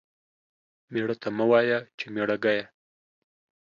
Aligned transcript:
ميړه 0.91 1.15
ته 1.21 1.29
مه 1.37 1.45
وايه 1.51 1.79
چې 1.97 2.05
ميړه 2.13 2.35
گيه. 2.43 2.65